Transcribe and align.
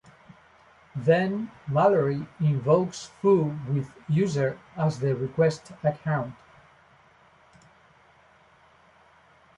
Then, 0.95 1.51
Mallory 1.67 2.25
invokes 2.39 3.11
foo 3.21 3.55
with 3.69 3.91
"user" 4.09 4.57
as 4.75 4.97
the 4.99 5.15
requested 5.15 5.77
account. 5.83 6.33